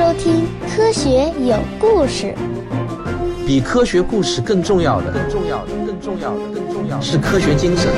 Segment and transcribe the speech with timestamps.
[0.00, 2.34] 收听《科学有故事》。
[3.46, 7.92] 比科学故事更重要的，更重要的，更重要的，更重要的是科学精神。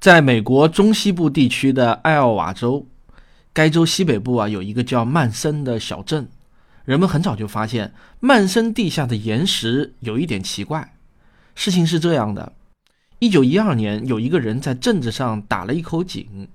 [0.00, 2.86] 在美国中西部地区的艾奥瓦州，
[3.52, 6.26] 该州西北部啊有一个叫曼森的小镇。
[6.86, 10.94] 人们很早就发现曼森地下的岩石有一点奇怪。
[11.54, 12.54] 事情是这样的。
[13.18, 16.48] 一九一二年，有一个人在镇子上打了一口井，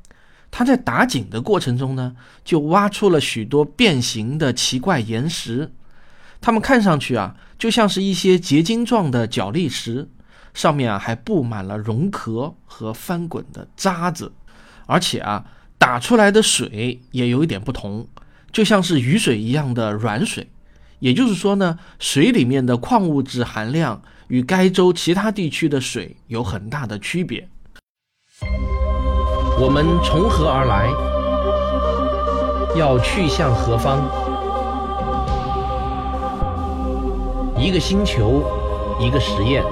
[0.51, 2.15] 他在打井的过程中呢，
[2.45, 5.71] 就挖出了许多变形的奇怪岩石，
[6.39, 10.09] 它们看上去啊，就像是一些结晶状的角砾石，
[10.53, 14.33] 上面啊还布满了溶壳和翻滚的渣子，
[14.85, 15.45] 而且啊，
[15.77, 18.07] 打出来的水也有一点不同，
[18.51, 20.49] 就像是雨水一样的软水，
[20.99, 24.01] 也就是说呢，水里面的矿物质含量。
[24.27, 27.49] 与该州其他地区的水有很大的区别。
[29.61, 30.89] 我们从何而来？
[32.75, 33.99] 要去向何方？
[37.55, 38.43] 一个星球，
[38.99, 39.63] 一个实验，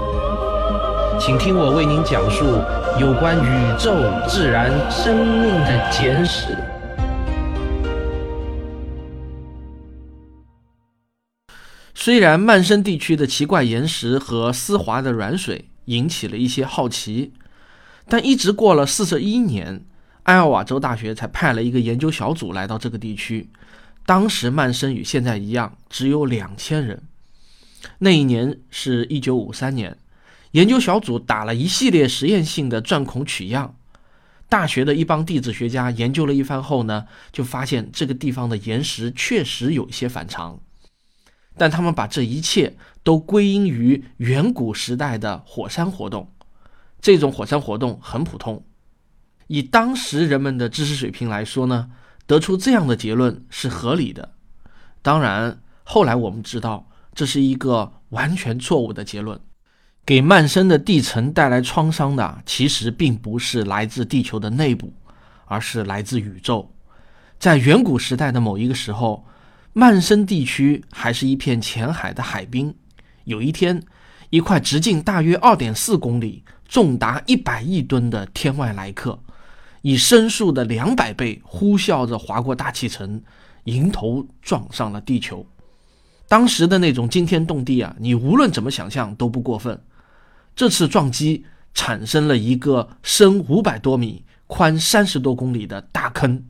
[1.19, 2.45] 请听我为您讲述
[2.99, 3.95] 有关宇宙、
[4.27, 6.55] 自然、生命的简史。
[11.95, 17.33] 虽然曼森地区的奇怪岩石和丝滑的软水引起了一些好奇，
[18.09, 19.85] 但一直过了四十一年，
[20.23, 23.49] 艾奥瓦州大学才派了一个研究小组来到这个地区。
[24.05, 27.03] 当时曼森与现在一样，只有两千人。
[27.99, 29.95] 那一年是一九五三年，
[30.52, 33.75] 研究小组打了一系列实验性的钻孔取样。
[34.49, 40.59] 大学的一帮地质学家研究了一番后呢，就发现这个地方的岩石确实有一些反常。
[41.55, 46.31] 但他们把这一切都归因于远古时代的火山活动，
[47.02, 48.66] 这种火山活动很普通。
[49.47, 51.89] 以当时人们的知识水平来说呢，
[52.25, 54.33] 得出这样的结论是合理的。
[55.02, 59.39] 当然，后来我们知道这是一个完全错误的结论。
[60.05, 64.93] 给曼森的地层带来创伤的，其实并不是来自地球的内部，
[65.45, 66.73] 而是来自宇宙。
[67.38, 69.26] 在远古时代的某一个时候。
[69.71, 72.76] 曼森地区还是一片浅海的海滨。
[73.26, 73.82] 有一天，
[74.32, 79.19] 一块直径大约二点四公里、重达一百亿吨的天外来客，
[79.81, 83.21] 以声速的两百倍呼啸着划过大气层，
[83.63, 85.45] 迎头撞上了地球。
[86.27, 89.81] 当时的那种惊天动地啊，你无论怎么想象都不过分。
[90.55, 91.43] 这次撞击
[91.73, 96.45] 产生了一个深五百多米、宽三十多公里的大坑。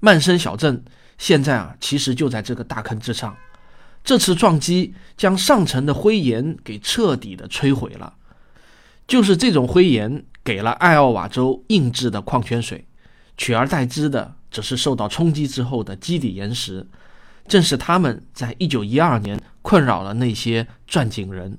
[0.00, 0.82] 曼森小镇。
[1.18, 3.36] 现在啊，其实就在这个大坑之上。
[4.02, 8.12] 这次撞击将上层的灰岩给彻底的摧毁了。
[9.06, 12.86] 就是这种灰岩给了艾奥瓦州硬质的矿泉水，
[13.36, 16.86] 取而代之的则是受到冲击之后的基底岩石。
[17.48, 21.58] 正是他们在一九一二年困扰了那些钻井人。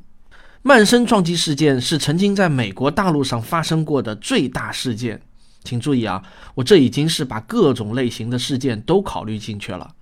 [0.62, 5.22] 曼森撞击事件是曾经在美国大陆上发生过的最大事件。
[5.66, 6.24] 请注意啊，
[6.56, 9.94] 我这已经是把各种类型的事件都考虑进去了。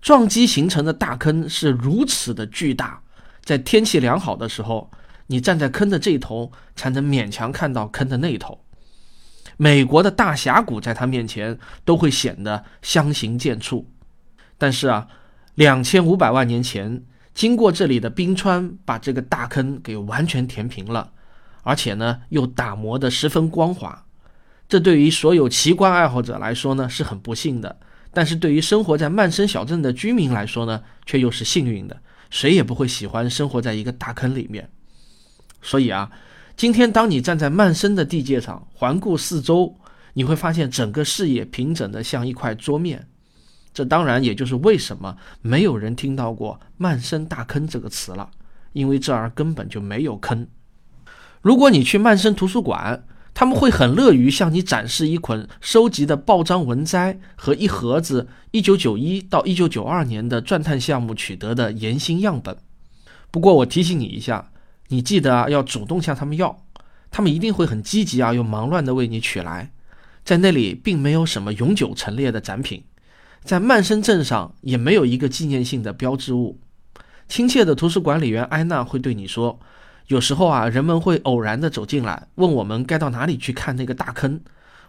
[0.00, 3.02] 撞击形成的大坑是如此的巨大，
[3.44, 4.88] 在天气良好的时候，
[5.28, 8.64] 你站在坑的这头才能勉强看到坑的那头。
[9.56, 13.84] 美国的大峡谷在它面前都会显得相形见绌。
[14.58, 15.08] 但是啊，
[15.54, 21.12] 两千五百万年前经过这里的冰川把这个大坑给完全填平了，
[21.62, 24.04] 而且呢又打磨得十分光滑。
[24.68, 27.78] 这对于所有奇观爱好者来说呢是很不幸的，
[28.12, 32.00] 但是对于生活在曼森小镇的居民来说呢，却又是幸运的。
[32.30, 34.70] 谁也不会喜欢生活在一个大坑里面。
[35.60, 36.10] 所以啊，
[36.56, 39.76] 今天当你站在曼森的地界上环顾四周，
[40.14, 43.08] 你会发现整个视野平整的像一块桌面。
[43.72, 48.30] 这当然也就是为什么没有人听到过曼森大坑这个词了，
[48.72, 50.48] 因为这儿根本就没有坑。
[51.42, 53.04] 如果你去曼森图书馆，
[53.34, 62.56] 他们会很乐于向你展示一捆收集的报章文摘和一盒子1991到1992年的钻探项目取得的岩芯样本。
[63.30, 64.50] 不过我提醒你一下，
[64.88, 66.64] 你记得啊，要主动向他们要，
[67.10, 69.70] 他们一定会很积极啊，又忙乱的为你取来。
[70.24, 72.84] 在那里并没有什么永久陈列的展品，
[73.42, 76.58] 在曼森镇上也没有一个纪念性的标志物。
[77.28, 79.58] 亲切的图书管理员埃娜会对你说。
[80.06, 84.40] 有时候啊，人们会偶然的走进来，问我们该到哪里去看那个大坑，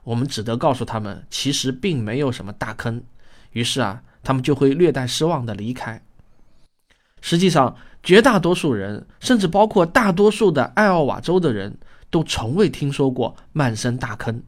[0.06, 3.04] 我们只得告诉他们，其实并没有什么大坑。
[3.52, 6.02] 于是啊，他们就会略带失望的离开。
[7.20, 11.78] 实际上，绝大多数人，甚至包括大多数的艾奥瓦州的人
[12.10, 14.42] 都从未听说过曼森大坑。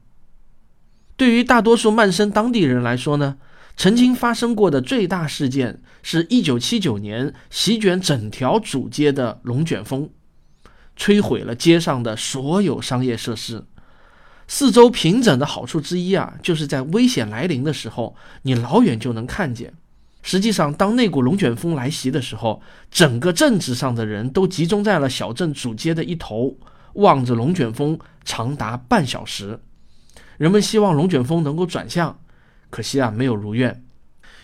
[1.18, 3.38] 对于大多数曼森当地人来说呢，
[3.76, 10.10] 曾经发生过的最大事件是一九七九年席卷整条主街的龙卷风，
[10.98, 13.66] 摧毁了街上的所有商业设施。
[14.48, 19.74] 四周平整的好处之一啊，就是在危险来临的时候，你老远就能看见。
[20.24, 26.56] 实际上，当那股龙卷风来袭的时候，整个镇子上的人都集中在了小镇主街的一头，
[26.94, 29.60] 望着龙卷风长达半小时。
[30.38, 32.20] 人们希望龙卷风能够转向，
[32.70, 33.84] 可惜啊，没有如愿。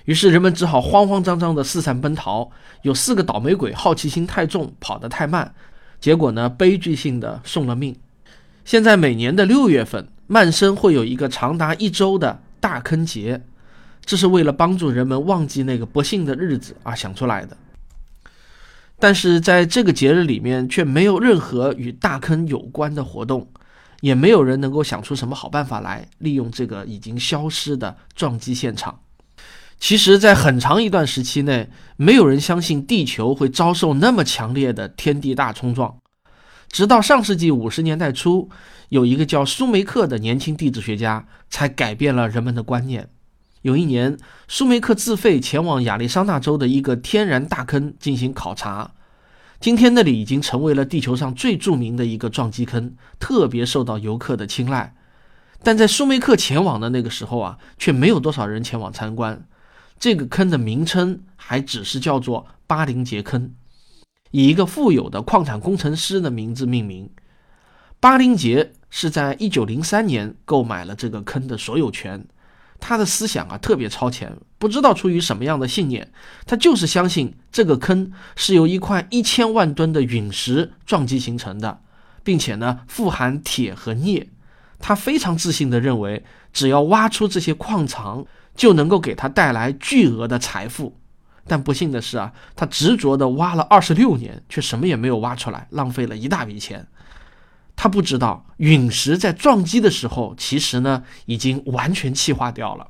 [0.06, 2.50] 于是人们只好慌慌张张地四散奔逃。
[2.83, 5.53] 有四个倒霉鬼好奇心太重，跑得太慢，
[6.00, 7.95] 结果呢，悲剧性的送了命。
[8.63, 13.44] 现在每年的六月份，曼森会有一个长达一周的大坑节。
[14.07, 17.57] 这是为了帮助人们忘记那个不幸的日子而想出来的，
[18.98, 23.45] 但是在这个节日里面却没有任何与大坑有关的活动，
[24.00, 28.98] 也没有人能够想出什么好办法来利用这个已经消失的撞击现场。
[29.77, 36.00] 其实，在很长一段时期内，没有人相信地球会遭受那么强烈的天地大冲撞，
[36.71, 38.50] 直到上世纪五十年代初，
[38.88, 43.09] 有一个叫苏梅克的年轻地质学家才改变了人们的观念。
[43.63, 44.18] 有一年，
[44.48, 48.92] 舒梅克自费前往亚利桑那州的一个天然大坑进行考察。
[49.59, 54.94] 今天那里已经成为了地球上最著名的一个撞击坑，特别受到游客的青睐。
[55.63, 59.48] 但在舒梅克前往的那个时候啊，却没有多少人前往参观。
[60.00, 63.56] 这个坑的名称还只是叫做巴林杰坑，
[64.30, 67.09] 以一个富有的矿产工程师的名字命名。
[68.00, 72.24] 巴林杰是在1903年购买了这个坑的所有权。
[72.79, 76.12] 他的思想啊特别超前，不知道出于什么样的信念，
[76.45, 81.81] 他就是相信这个坑是由一块一千万吨的陨石撞击形成的，
[82.24, 84.29] 并且呢富含铁和镍。
[84.79, 88.25] 他非常自信地认为，只要挖出这些矿藏，
[88.56, 90.95] 就能够给他带来巨额的财富。
[91.47, 96.85] 但不幸的是啊，他执着地挖了二十六年，却什么也没有挖出来，浪费了一大笔钱。
[97.77, 102.88] 他不知道陨石在撞击的时候，其实呢已经完全气化掉了。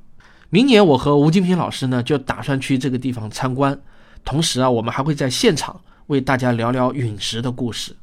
[0.50, 3.80] 明年我和吴金平老师呢就打算去这个地方参观，
[4.24, 7.98] 同时啊，我们还会在现场为大家聊聊陨石的故事。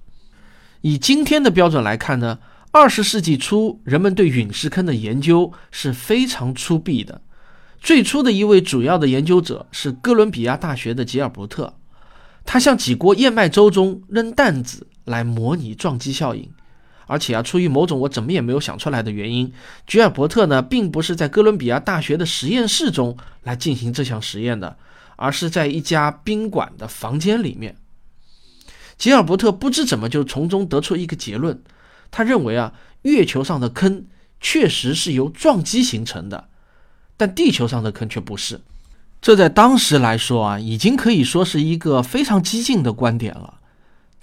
[0.83, 2.39] 以今天的标准来看呢，
[2.71, 7.23] 二十世纪初人们对陨石坑的研究是非常粗鄙的。
[7.81, 11.79] 最初的一位主要的研究者是哥伦比亚大学的吉尔伯特，
[12.45, 16.51] 他向几锅燕麦粥中扔弹子来模拟撞击效应。
[17.06, 19.53] 而且啊，出于某种我怎么也没有想出来的原因，
[19.87, 24.77] 吉尔伯特呢，并不是在哥伦比亚大学的实验室中来进行这项实验的，
[25.17, 27.77] 而是在一家宾馆的房间里面。
[28.97, 31.62] 吉尔伯特不知怎么就从中得出一个结论，
[32.11, 32.73] 他认为啊，
[33.03, 34.06] 月球上的坑
[34.41, 36.49] 确实是由撞击形成的，
[37.17, 38.61] 但地球上的坑却不是。
[39.21, 43.61] 这在当时来说啊，已经可以说是一个非常激进的观点了。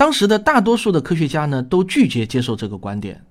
[0.02, 3.24] 当时的大多数的科学家呢，都拒绝接受这个观点。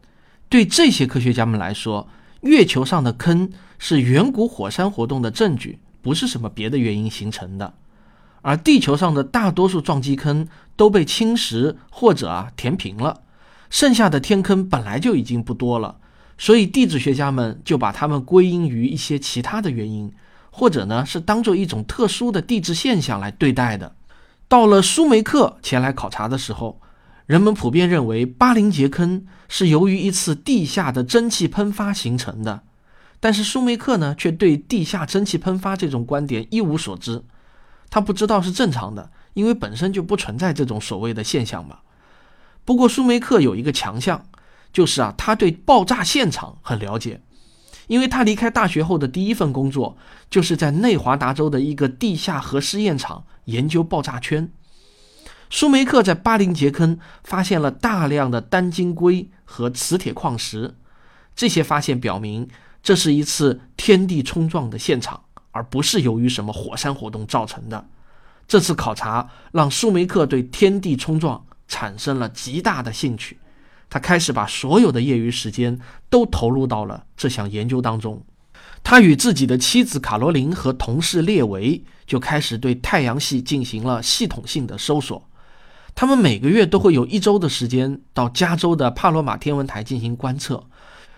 [0.48, 2.08] 对这些科学家们来说，
[2.42, 7.74] 月球上的坑是远古火山活动的证据，不是什么别的原因形成的。
[8.42, 10.46] 而地球上的大多数撞击坑
[10.76, 13.22] 都被侵蚀或者啊填平了，
[13.68, 15.96] 剩下的天坑本来就已经不多了，
[16.38, 20.12] 所以地质学家们就把它们归因于一些其他的原因，
[20.52, 23.96] 或者呢是当做一种特殊的地质现象来对待的。
[24.50, 26.80] 到了舒梅克前来考察的时候，
[27.26, 32.64] 人们普遍认为巴林杰坑是由于一次地下的蒸汽喷发形成的，
[33.20, 37.22] 但是舒梅克呢却对地下蒸汽喷发这种观点一无所知，
[37.90, 41.78] 他不知道是正常的，因为本身就不存在这种所谓的现象嘛。
[42.64, 44.26] 不过舒梅克有一个强项，
[44.72, 47.20] 就是啊他对爆炸现场很了解。
[47.90, 49.96] 因为他离开大学后的第一份工作，
[50.30, 54.48] 就是在内华达州的一个地下核试验场研究爆炸圈。
[55.48, 60.76] 舒梅克在巴林杰坑发现了大量的单晶硅和磁铁矿石，
[61.34, 62.48] 这些发现表明
[62.80, 67.88] 这是一次天地冲撞的现场，而不是由于什么火山活动造成的。
[68.46, 73.40] 这次考察让舒梅克对天地冲撞产生了极大的兴趣。
[73.90, 78.22] 他开始把所有的业余时间都投入到了这项研究当中。
[78.84, 85.28] 他与自己的妻子卡罗琳和同事列维就开始对太阳系进行了系统性的搜索。
[85.94, 90.64] 他们每个月都会有一周的时间到加州的帕罗马天文台进行观测，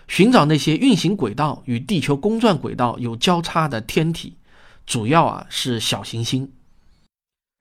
[0.07, 4.35] 寻找那些运行轨道与地球公转轨道有交叉的天体，
[4.87, 6.51] 主要啊是小行星。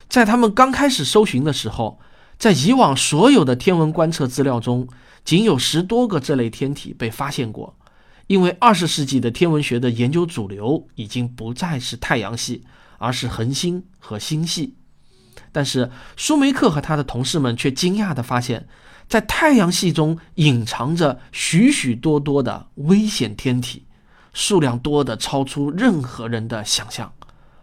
[0.09, 2.01] 在他们刚开始搜寻的时候。
[2.43, 4.89] 在以往所有的天文观测资料中，
[5.25, 7.77] 仅有十多个这类天体被发现过，
[8.27, 12.65] 因为二十世纪的天文学的研究主流已经不再是太阳系，
[12.99, 14.75] 而是恒星和星系。
[15.53, 18.67] 但是舒梅克和他的同事们却惊讶地发现，
[19.07, 23.87] 在太阳系中隐藏着许许多多的危险天体，
[24.33, 27.13] 数量多得超出任何人的想象。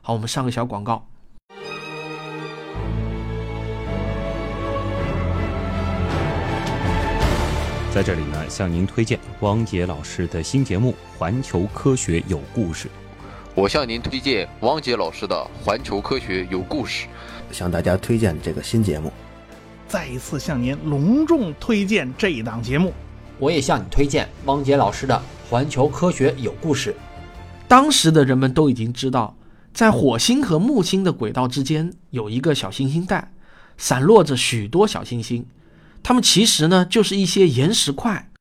[0.02, 1.09] 好，我们上个小广告。
[8.00, 12.88] 在这里呢，向您推荐汪杰老师的新节目《环球科学有故事》。
[13.54, 17.08] 我向您推荐汪杰老师的《环球科学有故事》。
[17.54, 19.12] 向大家推荐这个新节目。
[19.86, 22.94] 再一次向您隆重推荐这一档节目。
[23.38, 26.92] 我也向你推荐汪杰老师的《环球科学有故事》。
[27.68, 29.36] 当时的人们都已经知道，
[29.74, 33.30] 在火星和木星的轨道之间有一个小行星带，
[33.78, 35.46] 散落着许多小行星。
[36.02, 38.32] 它们其实呢，就是一些岩石块。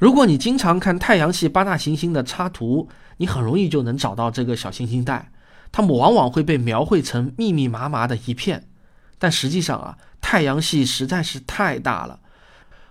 [0.00, 2.88] 如果你经常看太阳系八大行星的插图，
[3.18, 5.30] 你很容易就能找到这个小行星带。
[5.72, 8.68] 它们往往会被描绘成密密麻麻的一片，
[9.18, 12.20] 但实际上啊，太阳系实在是太大了，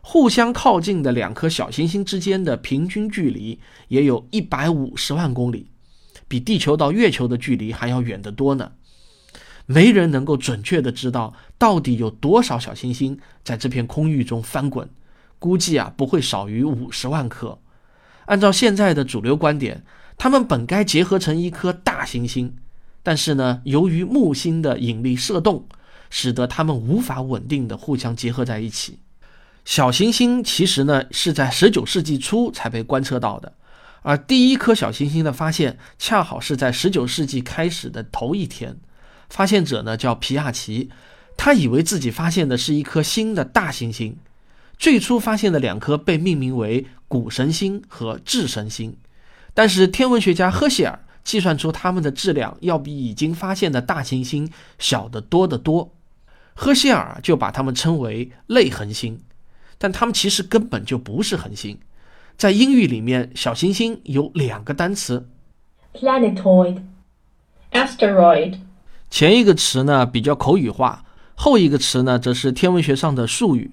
[0.01, 5.71] 互相靠近的两颗小行星之间的平均距离也有一百五十万公里，
[6.27, 8.71] 比地球到月球的距离还要远得多呢。
[9.71, 14.89] 没人能够准确的知道到底有多少小行星在这片空域中翻滚，
[15.37, 17.59] 估计啊不会少于五十万颗。
[18.25, 19.83] 按照现在的主流观点，
[20.17, 22.55] 它们本该结合成一颗大行星，
[23.03, 25.67] 但是呢，由于木星的引力射动，
[26.09, 28.97] 使得它们无法稳定的互相结合在一起。
[29.65, 33.53] 小行星其实呢是在十九世纪初才被观测到的，
[34.01, 38.79] 而第一颗小行星的发现恰好是在十九世纪开始的头一天。
[39.29, 40.89] 发现者呢叫皮亚奇，
[41.37, 44.17] 他以为自己发现的是一颗新的大行星。
[44.77, 48.95] 最初发现的两颗被命名为谷神星和智神星，
[49.53, 55.93] 但是天文学家赫歇尔计算出它们的质量要比已经发现的大行星小得多得多。
[56.55, 59.21] 赫歇尔就把它们称为类恒星，
[59.77, 61.77] 但它们其实根本就不是恒星。
[62.37, 65.27] 在英语里面，小行星有两个单词
[65.93, 66.81] ：planetoid、
[67.73, 68.59] asteroid。
[69.09, 71.03] 前一个词呢比较口语化，
[71.35, 73.71] 后一个词呢则是天文学上的术语。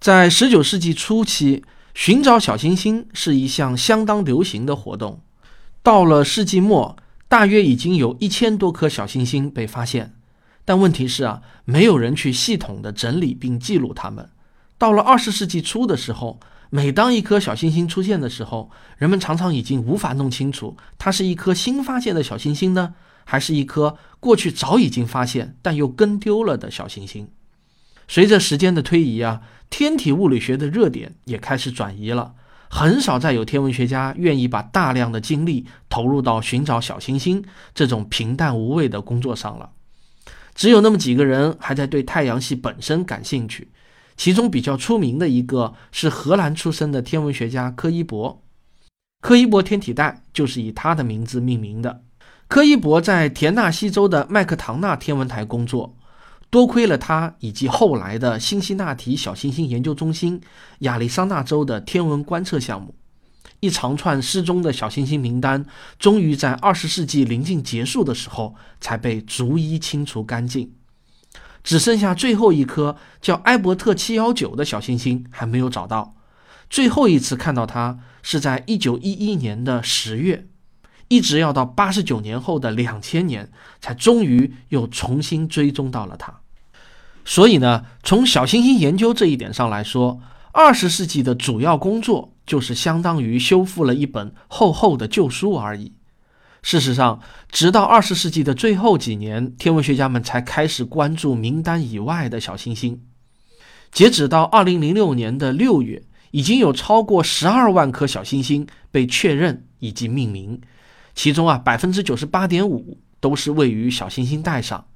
[0.00, 1.64] 在十九世纪初期，
[1.94, 5.20] 寻找小行星是一项相当流行的活动。
[5.82, 6.96] 到了世纪末，
[7.28, 10.14] 大约已经有一千多颗小行星被发现，
[10.64, 14.28] 但问题是啊，没有人去系统的整理并记录它们。
[14.76, 22.94] 到了二十世纪初的时候，每当一颗小行星出现的时候，人们常常已经无法弄清楚它是一颗新发现的小行星呢。
[23.24, 27.28] 还是一颗过去早已经发现但又跟丢了的小行星。
[28.06, 32.34] 随着时间的推移啊，天体物理学的热点也开始转移了，
[32.68, 37.42] 很少再有天文学家愿意把大量的精力投入到寻找小行星
[37.74, 39.70] 这种平淡无味的工作上了。
[40.54, 43.68] 只有那么几个人还在对太阳系本身感兴趣，
[44.16, 48.42] 其中比较出名的一个是荷兰出生的天文学家柯伊伯，
[49.20, 52.02] 柯伊伯天体带就是以他的名字命名的。
[52.46, 55.96] 柯伊伯在田纳西州的麦克唐纳天文台工作，
[56.50, 60.40] 多亏了他以及后来的辛西纳提小行星研究中心、
[60.80, 62.94] 亚利桑那州的天文观测项目，
[63.60, 65.64] 一长串失踪的小行星名单，
[65.98, 70.72] 终于在二十世纪临近结束的时候才被逐一清除干净，
[71.64, 76.14] 只剩下最后一颗叫埃伯特七幺九的小行星还没有找到。
[76.70, 80.46] 最后一次看到它是在一九一一年的十月。
[81.08, 86.40] 一直要到八十九年后的两千年，才终于又重新追踪到了它。
[87.24, 90.20] 所以呢，从小行星研究这一点上来说，
[90.52, 95.92] 二十世纪的主要工作就是相当于修复了一本厚厚的旧书而已。
[96.62, 97.20] 事实上，
[97.50, 103.02] 直到二十世纪的最后几年，天文学家们才开始关注名单以外的小行星。
[103.92, 110.60] 截止到二零零六年的六月，已经有超过十二万颗小行星被确认以及命名。
[111.14, 114.86] 其中啊，百分之九十八点五都是位于小行星带上，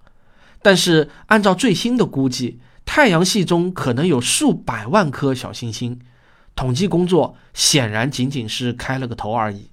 [0.60, 6.00] 但是按照最新的估计，太阳系中可能有数百万颗小行星，
[6.56, 9.70] 统计工作显然仅仅是开了个头而已。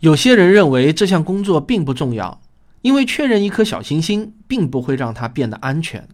[0.00, 2.40] 有些人认为这项工作并不重要，
[2.82, 6.08] 因为确认一颗小行星并不会让它变得安全，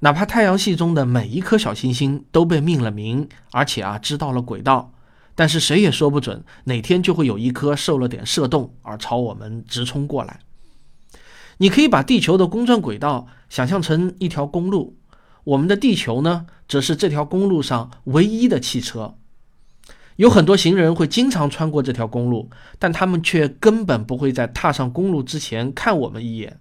[0.00, 4.92] 哪怕太阳系中的每一颗小行星都被命了名，而且啊知道了轨道。
[5.36, 10.40] 但是谁也说不准哪天就会有一颗受了点射动而朝我们直冲过来。
[11.58, 14.98] 你可以把地球的公转轨道想象成一条公路，
[15.44, 19.14] 我们的地球呢，则是这条公路上唯一的汽车。
[20.16, 26.58] 有很多行人会经常穿过这条公路，但他们却根本不会在踏上公路之前看我们一眼。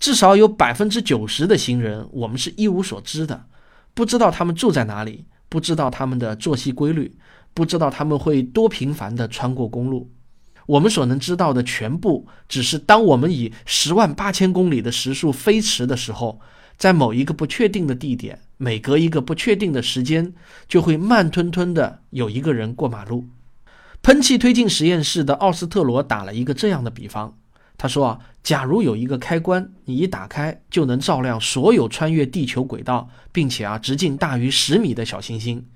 [0.00, 3.44] 至少有百分之九十的行人，我们是一无所知的，
[3.92, 7.16] 不知道他们住在哪里，不知道他们的作息规律，
[7.58, 10.08] 不知道他们会多频繁地穿过公路。
[10.64, 16.40] 我们所能知道的全部，只是当我们以十万八千公里的时速飞驰的时候，
[16.76, 20.32] 在某一个不确定的地点，每隔一个不确定的时间，
[20.68, 23.24] 就会慢吞吞的有一个人过马路。
[24.02, 27.36] 喷气推进实验室的奥斯特罗打了一个这样的比方，
[27.76, 35.66] 他说啊，假如有一个开关，你一打开就能照亮所有穿越地球轨道，并且啊直径大于十米的小行星。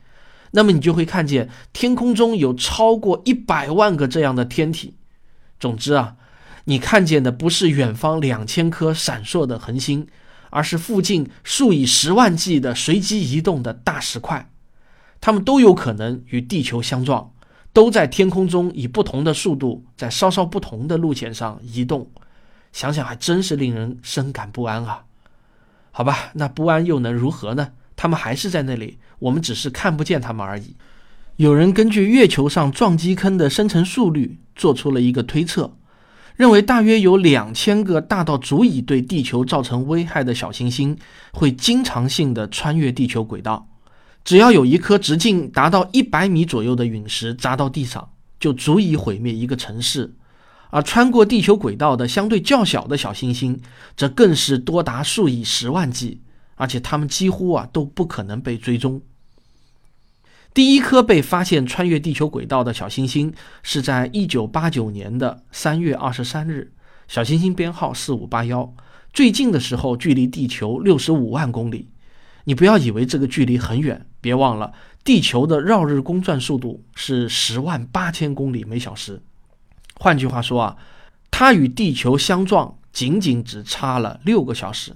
[0.52, 4.94] 那么你就会看见天空中有超过一百万个这样的天体。
[5.60, 6.16] 总之啊，
[6.64, 10.06] 你看见的不是远方两千颗闪烁的恒星，
[10.50, 14.50] 而是附近数以十万计的随机移动的大石块。
[15.20, 17.32] 它们都有可能与地球相撞，
[17.72, 22.10] 都在天空中以不同的速度在稍稍不同的路线上移动。
[22.72, 25.04] 想想还真是令人深感不安啊！
[25.92, 27.72] 好吧，那不安又能如何呢？
[27.94, 30.76] 他们还是在那里，我们只是看不见它们而已。
[31.36, 35.76] 有人根据月球上撞击坑的生成速率做出了一个推测，
[36.36, 40.96] 认为大约有两千个大到足以对地球造成危害的小行星
[41.32, 43.68] 会经常性的穿越地球轨道。
[44.24, 50.14] 只要有一颗直径达到一百米左右的陨石砸到地上，就足以毁灭一个城市。
[50.70, 53.60] 而穿过地球轨道的相对较小的小行星，
[53.96, 56.20] 则更是多达数以十万计。
[56.54, 59.02] 而且它们几乎啊都不可能被追踪。
[60.54, 63.32] 第一颗被发现穿越地球轨道的小行星
[63.62, 66.72] 是在一九八九年的三月二十三日，
[67.08, 68.74] 小行星编号四五八幺，
[69.14, 71.88] 最近的时候距离地球六十五万公里。
[72.44, 79.22] 你不要以为这个距离很远，别忘了地球的绕日公转速度是十万八千公里每小时。
[79.94, 80.76] 换句话说啊，
[81.30, 84.92] 它与地球相撞仅仅只差了六个小时。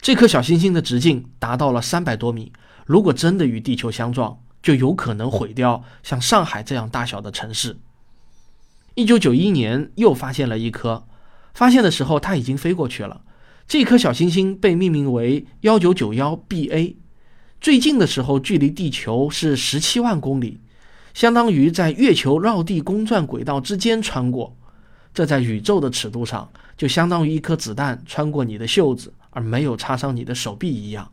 [0.00, 2.52] 这颗小行星的直径达到了三百多米，
[2.86, 7.78] 如果真的与地球相撞，就有可能毁掉像上海这样大小的城市。
[8.94, 11.06] 一九九一年又发现了一颗，
[11.54, 13.22] 发现的时候它已经飞过去了。
[13.66, 16.96] 这颗小行星被命名为幺九九幺 BA，
[17.60, 20.60] 最近的时候距离地球是十七万公里，
[21.14, 24.56] 相当于在月球绕地公转轨道之间穿过。
[25.14, 29.14] 这在宇宙的尺度上，就相当于一颗子弹穿过你的袖子。
[29.32, 31.12] 而没有插伤你的手臂一样。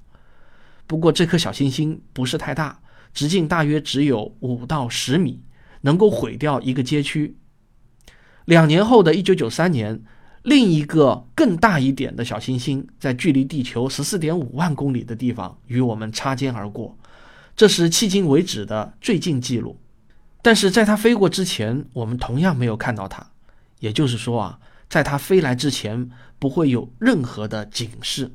[0.88, 2.80] 不过这颗小行星不是太大，
[3.18, 5.42] 直径大约只有五到十米，
[5.82, 7.36] 能够毁掉一个街区。
[8.46, 10.00] 两年后的一九九三年，
[10.44, 16.96] 另一个更大一点的小行星在距离地球十四点五万公里的地方与我们擦肩而过，
[17.56, 19.80] 这是迄今为止的最近记录。
[20.44, 23.26] 但是在它飞过之前，我们同样没有看到它。
[23.80, 24.60] 也就是说啊。
[24.88, 28.32] 在它飞来之前，不会有任何的警示。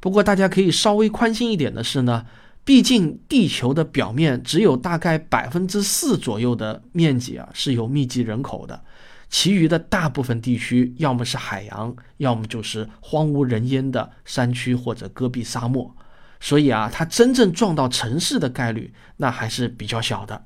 [0.00, 2.26] 不过，大家可以稍微宽心一点的是呢，
[2.68, 8.84] 毕竟地球的表面只有大概百分之四左右的面积啊是有密集人口的，
[9.30, 15.96] 其余的大部分地区要么是海洋，要么就是荒无人烟的山区或者戈壁沙漠。
[16.40, 20.44] 所以啊，它真正撞到城市的概率那还是比较小的。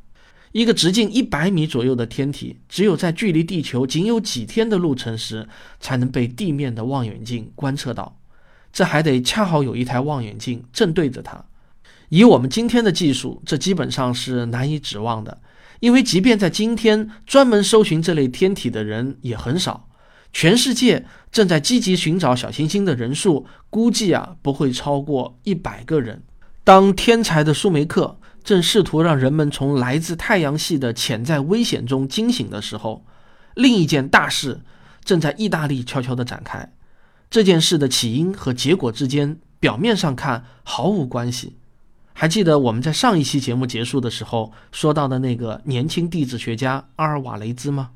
[0.53, 5.49] 一个直径一百米左右的天体，只有在距离地球仅有几天的路程时，
[5.81, 8.21] 才能被地面的望远镜观测到。
[8.73, 11.45] 这还得恰好有一台望远镜正对着它。
[12.13, 15.41] 以我们今天的技术，这基本上是难以指望的。
[15.81, 19.89] 因为即便在今天，专门搜寻这类天体的人也很少。
[20.31, 26.23] 全世界正在积极寻找小行星的人数，估计啊不会超过一百个人。
[26.63, 28.19] 当天才的舒梅克。
[28.45, 33.07] 正试图让人们从来自太阳系的潜在危险中惊醒的时候，
[33.55, 34.63] 另一件大事
[35.05, 36.73] 正在意大利悄悄地展开。
[37.31, 41.57] 这件事的起因和结果之间，表面上看毫无关系。
[42.13, 47.91] 还记得我们在上一期节目结束的时候说到的那个年轻地质学家阿尔瓦雷兹吗？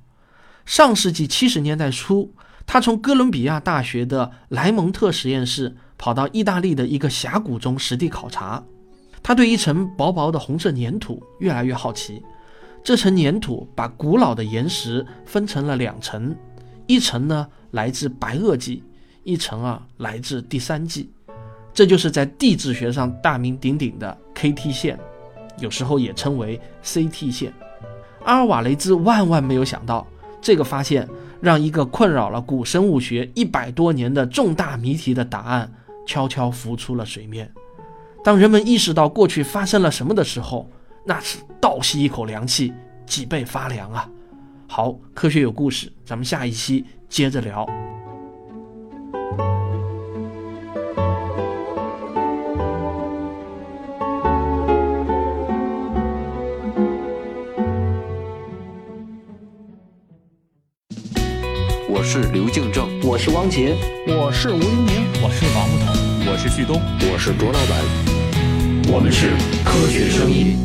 [0.65, 2.33] 上世纪七十年代初，
[2.67, 8.65] 他从哥伦比亚大学的莱蒙特实验室跑到意大利的一个峡谷中实地考察。
[9.23, 12.23] 他对一层薄薄的红色粘土越来越好奇。
[12.83, 16.35] 这层粘土把古老的岩石分成了两层，
[16.87, 18.83] 一层呢来自白垩纪，
[19.25, 21.11] 一层啊来自第三纪。
[21.77, 24.99] 这就是在地质学上大名鼎鼎的 KT 线，
[25.59, 27.53] 有时候也称为 CT 线。
[28.25, 30.07] 阿尔瓦雷兹万万没有想到，
[30.41, 31.07] 这个发现
[31.39, 35.71] 让一个困扰了古生物学一百多年的重大谜题的答案
[36.07, 37.53] 悄悄浮出了水面。
[38.25, 40.71] 当人们意识到过去发生了什么的时候，
[41.05, 42.73] 那是倒吸一口凉气，
[43.05, 44.09] 脊背发凉啊。
[44.67, 47.67] 好，科学有故事，咱们下一期接着聊。
[62.09, 69.31] 是刘敬正，我是汪杰，我是吴黎明，我是王木头，我是旭东，我是卓老板，我们是
[69.65, 70.57] 科学声音。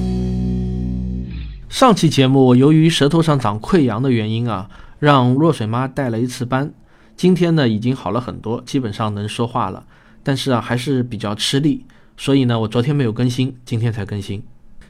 [1.67, 6.71] 上期节目由于舌头上长溃疡的原因啊，让若水妈带了一次班。
[7.17, 9.84] 今天呢已经好了很多，基本上能说话了，
[10.21, 11.84] 但是啊还是比较吃力，
[12.17, 14.43] 所以呢我昨天没有更新，今天才更新。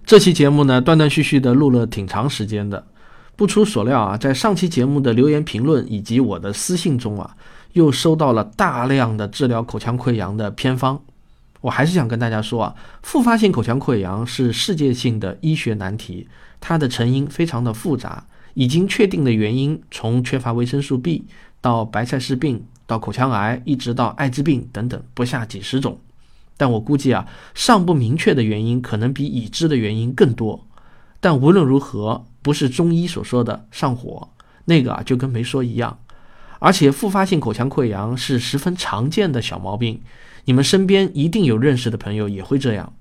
[0.06, 2.88] 这期节目呢断断续续的录了挺长时间的。
[3.42, 7.36] 不出所料啊，在上期节目的留言评论以及我的私信中啊，
[7.74, 11.02] 又收到了大量的治疗口腔溃疡的偏方。
[11.62, 16.28] 我还是想跟大家说啊，复发性口腔溃疡是世界性的医学难题，
[16.60, 18.24] 它的成因非常的复杂，
[18.54, 21.24] 已经确定的原因从缺乏维生素 B
[21.62, 25.98] 到白菜氏病到口腔癌，一直到艾滋病等等，不下几十种。
[26.58, 27.26] 但我估计啊，
[27.56, 30.68] 尚不明确的原因可能比已知的原因更多。
[31.22, 34.28] 但无论如何，不是中医所说的上火，
[34.66, 36.00] 那个啊就跟没说一样。
[36.60, 40.02] 而且复发性口腔溃疡是十分常见的小毛病，
[40.46, 42.92] 你们身边一定有认识的朋友也会这样。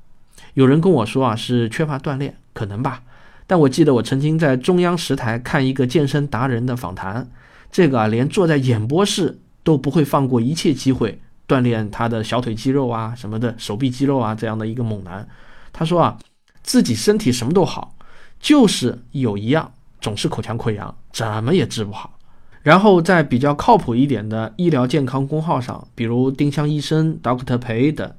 [0.55, 3.03] 有人跟我说啊是缺乏锻炼，可能吧。
[3.47, 7.31] 但我记得我曾经在中央十台看一个健身达人的访谈，
[7.73, 15.27] 这个啊连坐在演播室都不会放过一切机会锻炼他的小腿肌肉啊什么的手臂肌肉啊这样的一个猛男，
[15.73, 16.19] 他说啊
[16.63, 17.95] 自己身体什么都好。
[18.41, 22.19] 就是有一样总是口腔溃疡，怎么也治不好。
[22.63, 28.13] 然后在比较靠谱一点的医疗健康公号上，比如丁香医生、Doctor 裴等，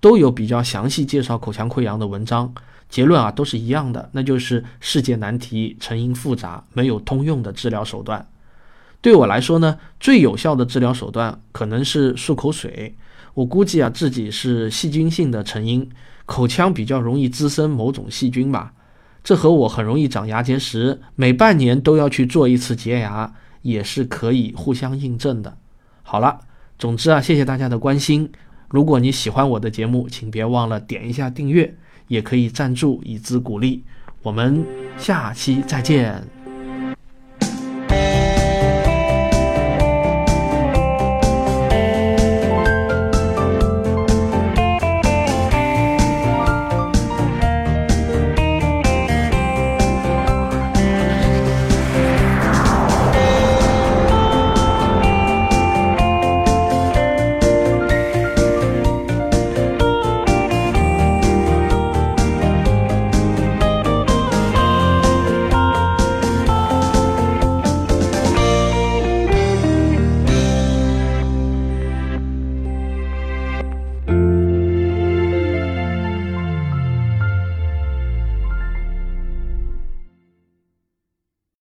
[0.00, 2.52] 都有比较详细介绍口腔溃疡的文章。
[2.88, 8.26] 结论啊都是一样的，那就是世界难题，成因复杂，没有通用的治疗手段。
[9.00, 12.94] 对我来说呢，最有效的治疗手段可能是漱口水。
[13.34, 15.90] 我估计啊自己是细菌性的成因，
[16.26, 18.72] 口腔比较容易滋生某种细菌吧。
[19.26, 25.58] 这和我很容易长牙结石，每半年都要去做一次洁牙，也是可以互相印证的。
[26.04, 26.38] 好了，
[26.78, 28.30] 总之啊，谢谢大家的关心。
[28.68, 31.74] 如果你喜欢我的节目，请别忘了点一下订阅，
[32.06, 33.82] 也可以赞助以资鼓励。
[34.22, 34.64] 我们
[34.96, 36.35] 下期再见。